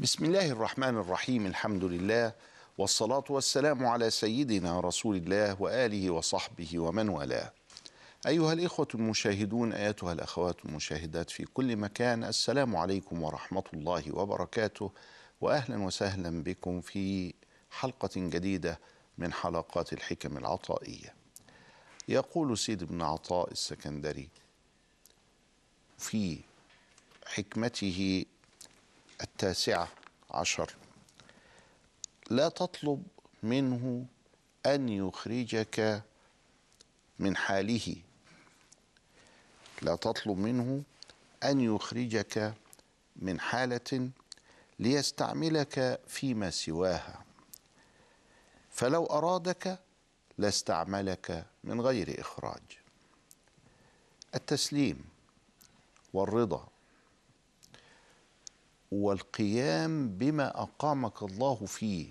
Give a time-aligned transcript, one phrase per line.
[0.00, 2.32] بسم الله الرحمن الرحيم الحمد لله
[2.78, 7.52] والصلاة والسلام على سيدنا رسول الله وآله وصحبه ومن والاه.
[8.26, 14.92] أيها الإخوة المشاهدون أيتها الأخوات المشاهدات في كل مكان السلام عليكم ورحمة الله وبركاته
[15.40, 17.34] وأهلا وسهلا بكم في
[17.70, 18.80] حلقة جديدة
[19.18, 21.14] من حلقات الحكم العطائية.
[22.08, 24.28] يقول سيد بن عطاء السكندري
[25.98, 26.38] في
[27.26, 28.24] حكمته
[29.20, 29.88] التاسعة
[30.30, 30.74] عشر.
[32.30, 33.02] لا تطلب
[33.42, 34.06] منه
[34.66, 36.02] أن يخرجك
[37.18, 37.96] من حاله.
[39.82, 40.82] لا تطلب منه
[41.44, 42.54] أن يخرجك
[43.16, 44.10] من حالة
[44.78, 47.24] ليستعملك فيما سواها.
[48.70, 49.78] فلو أرادك
[50.38, 52.62] لاستعملك من غير إخراج.
[54.34, 55.04] التسليم
[56.12, 56.73] والرضا.
[58.94, 62.10] والقيام بما أقامك الله فيه.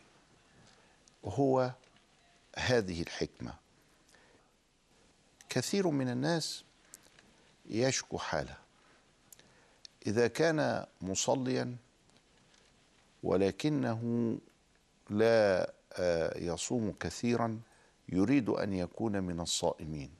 [1.25, 1.71] هو
[2.57, 3.53] هذه الحكمة.
[5.49, 6.63] كثير من الناس
[7.65, 8.57] يشكو حاله.
[10.07, 11.75] إذا كان مصليا
[13.23, 14.37] ولكنه
[15.09, 15.73] لا
[16.35, 17.59] يصوم كثيرا
[18.09, 20.11] يريد أن يكون من الصائمين.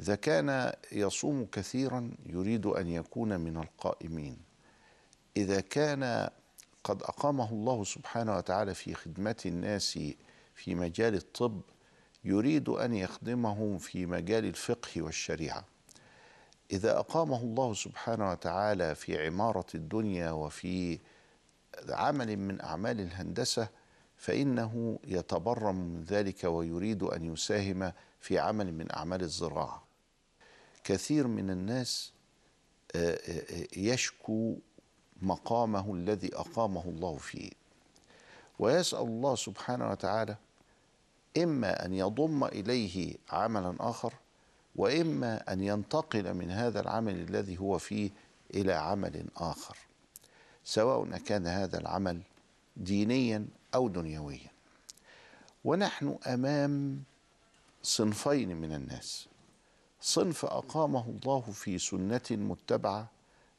[0.00, 4.49] إذا كان يصوم كثيرا يريد أن يكون من القائمين.
[5.40, 6.28] إذا كان
[6.84, 9.98] قد أقامه الله سبحانه وتعالى في خدمة الناس
[10.54, 11.60] في مجال الطب
[12.24, 15.64] يريد أن يخدمهم في مجال الفقه والشريعة.
[16.72, 20.98] إذا أقامه الله سبحانه وتعالى في عمارة الدنيا وفي
[21.88, 23.68] عمل من أعمال الهندسة
[24.16, 29.84] فإنه يتبرم من ذلك ويريد أن يساهم في عمل من أعمال الزراعة.
[30.84, 32.12] كثير من الناس
[33.76, 34.56] يشكو
[35.22, 37.50] مقامه الذي أقامه الله فيه.
[38.58, 40.36] ويسأل الله سبحانه وتعالى
[41.36, 44.12] إما أن يضم إليه عملا آخر
[44.76, 48.10] وإما أن ينتقل من هذا العمل الذي هو فيه
[48.54, 49.76] إلى عمل آخر
[50.64, 52.20] سواء كان هذا العمل
[52.76, 54.50] دينيا أو دنيويا.
[55.64, 57.02] ونحن أمام
[57.82, 59.26] صنفين من الناس.
[60.00, 63.10] صنف أقامه الله في سنة متبعة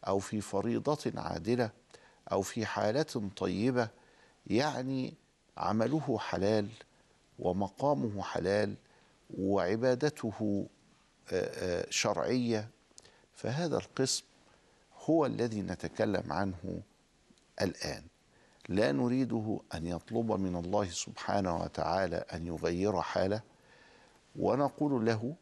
[0.07, 1.69] أو في فريضة عادلة
[2.31, 3.89] أو في حالة طيبة
[4.47, 5.13] يعني
[5.57, 6.69] عمله حلال
[7.39, 8.75] ومقامه حلال
[9.37, 10.67] وعبادته
[11.89, 12.69] شرعية.
[13.33, 14.23] فهذا القسم
[15.05, 16.81] هو الذي نتكلم عنه
[17.61, 18.03] الآن.
[18.69, 23.41] لا نريده أن يطلب من الله سبحانه وتعالى أن يغير حاله
[24.35, 25.35] ونقول له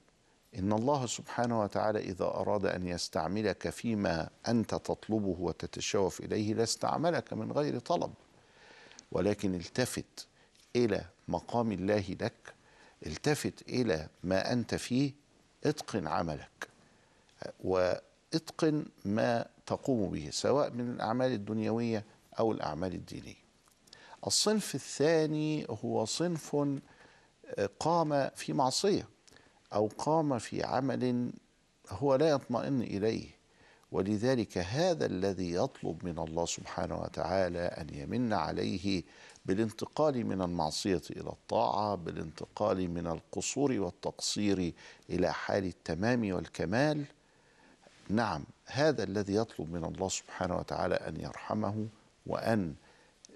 [0.58, 7.52] إن الله سبحانه وتعالى إذا أراد أن يستعملك فيما أنت تطلبه وتتشوف إليه لاستعملك من
[7.52, 8.14] غير طلب.
[9.12, 10.28] ولكن التفت
[10.76, 12.54] إلى مقام الله لك
[13.06, 15.14] التفت إلى ما أنت فيه
[15.64, 16.70] إتقن عملك.
[17.64, 22.06] وإتقن ما تقوم به سواء من الأعمال الدنيوية
[22.40, 23.50] أو الأعمال الدينية.
[24.28, 26.56] الصنف الثاني هو صنف
[27.80, 29.08] قام في معصية.
[29.74, 31.31] أو قام في عمل
[31.90, 33.40] هو لا يطمئن إليه.
[33.92, 39.04] ولذلك هذا الذي يطلب من الله سبحانه وتعالى أن يمن عليه
[39.45, 44.74] بالانتقال من المعصية إلى الطاعة بالانتقال من القصور والتقصير
[45.10, 47.06] إلى حال التمام والكمال.
[48.10, 51.88] نعم هذا الذي يطلب من الله سبحانه وتعالى أن يرحمه
[52.25, 52.75] وأن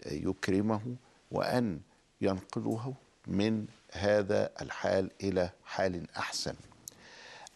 [0.06, 0.96] يكرمه
[1.32, 1.80] وأن
[2.22, 2.94] ينقذه
[3.28, 6.56] من هذا الحال إلى حال أحسن.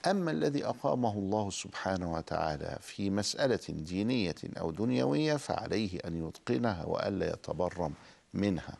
[0.05, 7.33] أما الذي أقامه الله سبحانه وتعالى في مسألة دينية أو دنيوية فعليه أن يتقنها والا
[7.33, 7.93] يتبرم
[8.33, 8.77] منها.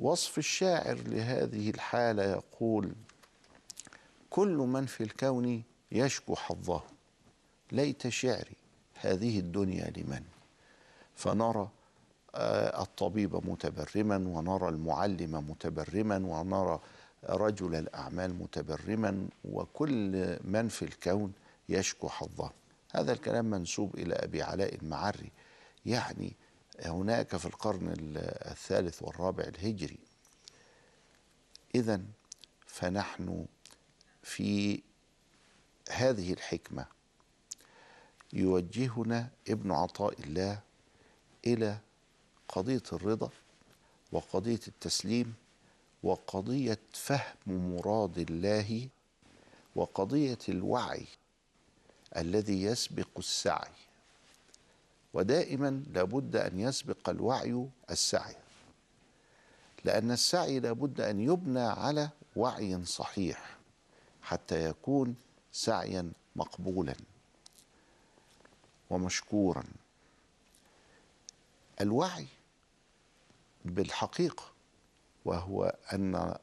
[0.00, 2.92] وصف الشاعر لهذه الحالة يقول
[4.30, 5.62] كل من في الكون
[5.92, 6.82] يشكو حظه
[7.72, 8.56] ليت شعري
[8.94, 10.22] هذه الدنيا لمن؟
[11.16, 11.68] فنرى
[12.34, 16.80] الطبيب متبرما ونرى المعلم متبرما ونرى
[17.24, 21.32] رجل الأعمال متبرما وكل من في الكون
[21.68, 22.50] يشكو حظه.
[22.92, 25.32] هذا الكلام منسوب إلى أبي علاء المعري.
[25.86, 26.36] يعني
[26.84, 27.94] هناك في القرن
[28.46, 29.98] الثالث والرابع الهجري.
[31.74, 32.00] اذا
[32.66, 33.46] فنحن
[34.22, 34.82] في
[35.90, 36.86] هذه الحكمة
[38.32, 40.60] يوجهنا ابن عطاء الله
[41.46, 41.78] إلى
[42.52, 43.30] قضية الرضا
[44.12, 45.34] وقضية التسليم
[46.02, 48.88] وقضية فهم مراد الله
[49.76, 51.06] وقضية الوعي
[52.16, 53.72] الذي يسبق السعي.
[55.14, 58.36] ودائما لابد أن يسبق الوعي السعي
[59.84, 63.56] لأن السعي لابد أن يبنى على وعي صحيح
[64.22, 65.14] حتى يكون
[65.52, 66.94] سعيا مقبولا
[68.90, 69.64] ومشكورا.
[71.80, 72.26] الوعي
[73.64, 74.44] بالحقيقة
[75.24, 76.34] وهو أن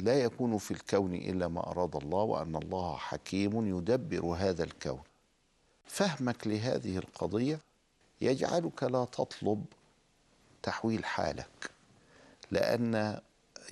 [0.00, 5.02] لا يكون في الكون إلا ما أراد الله وأن الله حكيم يدبر هذا الكون.
[5.86, 7.60] فهمك لهذه القضية
[8.20, 9.64] يجعلك لا تطلب
[10.62, 11.70] تحويل حالك
[12.50, 13.20] لأن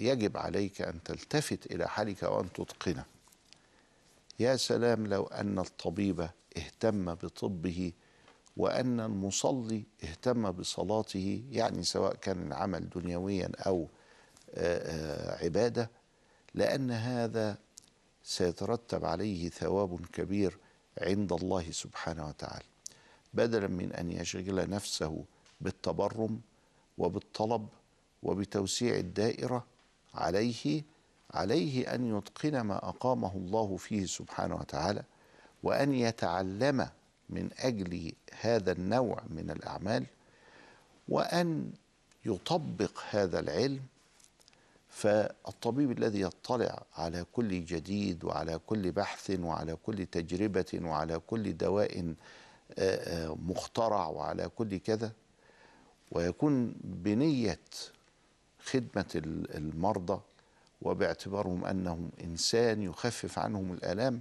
[0.00, 3.04] يجب عليك أن تلتفت إلى حالك وأن تتقنه.
[4.40, 7.92] يا سلام لو أن الطبيب اهتم بطبه
[8.56, 13.88] وأن المصلي اهتم بصلاته يعني سواء كان العمل دنيويا أو
[15.42, 15.90] عبادة
[16.54, 17.58] لأن هذا
[18.22, 20.58] سيترتب عليه ثواب كبير
[21.00, 22.64] عند الله سبحانه وتعالى.
[23.34, 25.24] بدلا من أن يشغل نفسه
[25.60, 26.40] بالتبرم
[26.98, 27.68] وبالطلب
[28.22, 29.66] وبتوسيع الدائرة
[30.14, 30.82] عليه
[31.30, 35.02] عليه أن يتقن ما أقامه الله فيه سبحانه وتعالى
[35.62, 36.88] وأن يتعلم
[37.32, 40.06] من أجل هذا النوع من الأعمال
[41.08, 41.72] وأن
[42.24, 43.80] يطبق هذا العلم
[44.88, 52.14] فالطبيب الذي يطلع على كل جديد وعلى كل بحث وعلى كل تجربة وعلى كل دواء
[53.48, 55.12] مخترع وعلى كل كذا
[56.12, 57.58] ويكون بنية
[58.64, 59.22] خدمة
[59.54, 60.20] المرضى
[60.82, 64.20] وباعتبارهم أنهم إنسان يخفف عنهم الآلام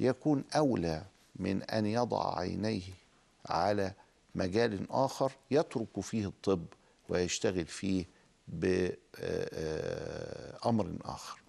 [0.00, 1.02] يكون أولى
[1.38, 2.82] من أن يضع عينيه
[3.46, 3.92] على
[4.34, 6.66] مجال آخر يترك فيه الطب
[7.08, 8.04] ويشتغل فيه
[8.48, 8.86] بامر
[11.04, 11.40] آخر.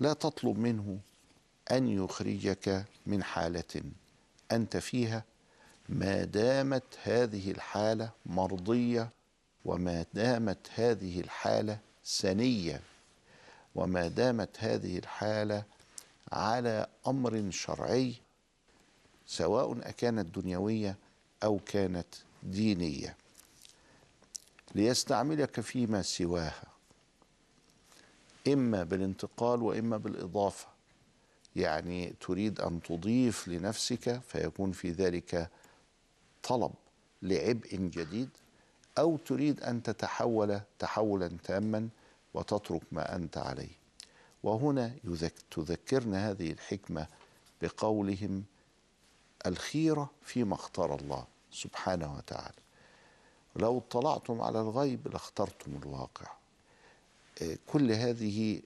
[0.00, 0.98] لا تطلب منه
[1.70, 3.82] أن يخرجك من حالة
[4.52, 5.24] أنت فيها
[5.88, 9.10] ما دامت هذه الحالة مرضية
[9.64, 12.80] وما دامت هذه الحالة سنية
[13.74, 15.64] وما دامت هذه الحالة
[16.32, 18.14] على أمر شرعي
[19.26, 20.96] سواء أكانت دنيوية
[21.44, 22.06] أو كانت
[22.42, 23.16] دينية.
[24.74, 26.72] ليستعملك فيما سواها
[28.48, 30.66] إما بالانتقال وإما بالإضافة.
[31.56, 35.50] يعني تريد أن تضيف لنفسك فيكون في ذلك
[36.42, 36.72] طلب
[37.22, 38.28] لعبء جديد
[38.98, 41.88] أو تريد أن تتحول تحولا تاما
[42.34, 43.82] وتترك ما أنت عليه.
[44.42, 44.94] وهنا
[45.50, 47.06] تذكرنا هذه الحكمة
[47.62, 48.44] بقولهم
[49.46, 52.62] الخيرة فيما اختار الله سبحانه وتعالى.
[53.56, 56.26] لو اطلعتم على الغيب لاخترتم الواقع.
[57.66, 58.62] كل هذه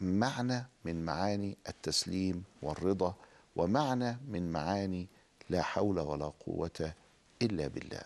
[0.00, 3.14] معنى من معاني التسليم والرضا
[3.56, 5.06] ومعنى من معاني
[5.50, 6.92] لا حول ولا قوة
[7.42, 8.02] إلا بالله.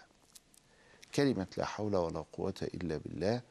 [1.15, 3.43] كلمة لا حول ولا قوة إلا بالله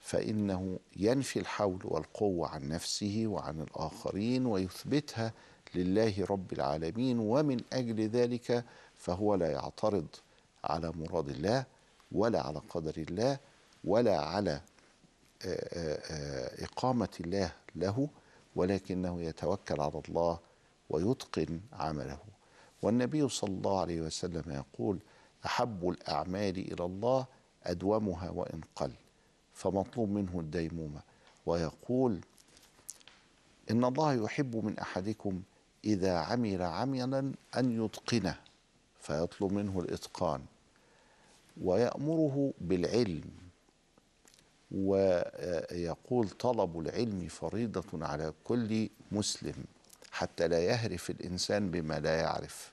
[0.00, 5.32] فإنه ينفي الحول والقوة عن نفسه وعن الآخرين ويثبتها
[5.74, 8.64] لله رب العالمين ومن أجل ذلك
[8.96, 10.06] فهو لا يعترض
[10.64, 11.64] على مراد الله
[12.12, 13.38] ولا على قدر الله
[13.84, 14.60] ولا على
[16.62, 18.08] إقامة الله له
[18.56, 20.38] ولكنه يتوكل على الله
[20.90, 22.18] ويتقن عمله.
[22.82, 24.98] والنبي صلى الله عليه وسلم يقول
[25.46, 27.26] أحب الأعمال إلى الله
[27.64, 28.92] أدومها وإن قل
[29.54, 31.00] فمطلوب منه الديمومة.
[31.46, 32.20] ويقول
[33.70, 35.42] إن الله يحب من أحدكم
[35.84, 38.36] إذا عمل عملا أن يتقنه
[39.00, 40.44] فيطلب منه الإتقان.
[41.62, 43.30] ويأمره بالعلم.
[44.72, 49.64] ويقول طلب العلم فريضة على كل مسلم
[50.10, 52.72] حتى لا يهرف الإنسان بما لا يعرف.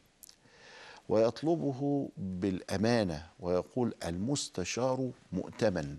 [1.10, 5.98] ويطلبه بالأمانة ويقول المستشار مؤتمن.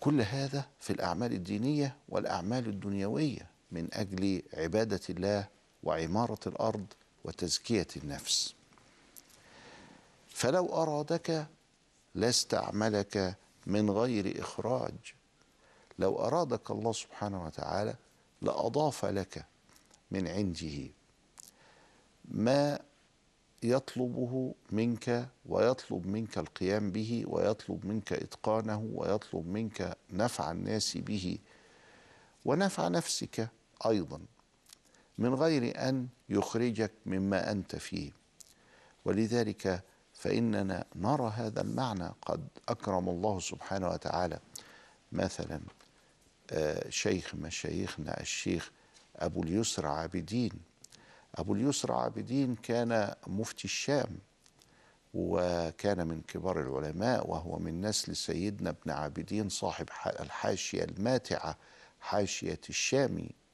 [0.00, 3.57] كل هذا في الأعمال الدينية والأعمال الدنيوية.
[3.72, 5.48] من أجل عبادة الله
[5.82, 6.86] وعمارة الأرض
[7.24, 8.54] وتزكية النفس.
[10.28, 11.46] فلو أرادك
[12.14, 14.94] لاستعملك من غير إخراج
[15.98, 17.94] لو أرادك الله سبحانه وتعالى
[18.42, 19.44] لأضاف لك
[20.10, 20.88] من عنده.
[22.24, 22.78] ما
[23.62, 31.38] يطلبه منك ويطلب منك القيام به ويطلب منك إتقانه ويطلب منك نفع الناس به
[32.44, 33.48] ونفع نفسك
[33.86, 34.20] أيضا
[35.18, 38.10] من غير أن يخرجك مما أنت فيه.
[39.04, 39.82] ولذلك
[40.14, 44.38] فإننا نرى هذا المعنى قد أكرم الله سبحانه وتعالى.
[45.12, 45.60] مثلا
[46.88, 48.70] شيخ مشايخنا الشيخ
[49.16, 50.50] أبو اليسر عابدين.
[51.34, 54.18] أبو اليسر عابدين كان مفتي الشام
[55.14, 59.88] وكان من كبار العلماء وهو من نسل سيدنا ابن عابدين صاحب
[60.20, 61.56] الحاشية الماتعة
[62.00, 63.30] حاشية الشامي.
[63.30, 63.47] آه،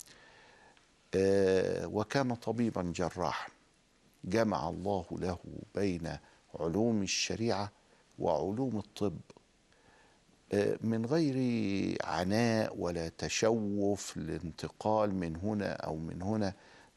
[1.85, 3.49] وكان طبيبا جراحا.
[4.25, 5.39] جمع الله له
[5.75, 6.17] بين
[6.61, 7.73] علوم الشريعة
[8.19, 9.19] وعلوم الطب.
[10.53, 11.37] آه، من غير
[12.05, 16.53] عناء ولا تشوف الانتقال من هنا أو من هنا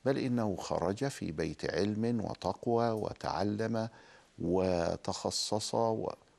[0.06, 3.90] بل إنه خرج في بيت علم وتقوى وتعلم
[4.40, 5.76] وتخصص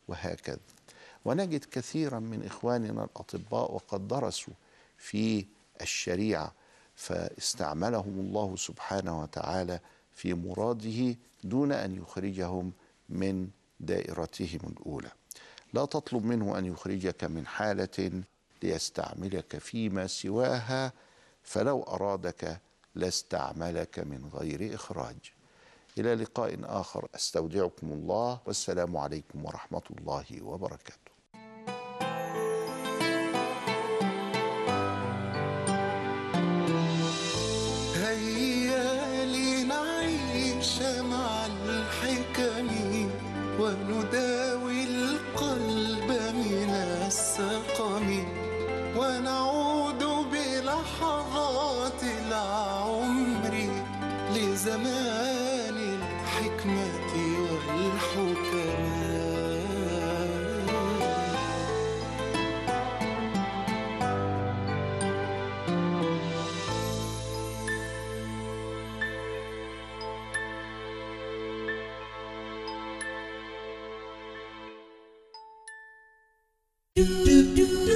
[0.09, 0.59] وهكذا.
[1.25, 4.55] ونجد كثيرا من إخواننا الأطباء وقد درسوا
[4.99, 5.47] في
[5.81, 6.53] الشريعة
[6.99, 9.81] فاستعملهم الله سبحانه وتعالى
[10.13, 12.73] في مراده دون أن يخرجهم
[13.09, 13.49] من
[13.81, 15.11] دائرتهم الأولى.
[15.73, 18.23] لا تطلب منه أن يخرجك من حالة
[18.63, 20.93] ليستعملك فيما سواها
[21.43, 22.61] فلو أرادك
[22.95, 25.17] لاستعملك من غير إخراج.
[25.99, 31.08] إلى لقاء آخر أستودعكم الله والسلام عليكم ورحمة الله وبركاته.
[76.99, 77.05] do
[77.55, 77.88] do do.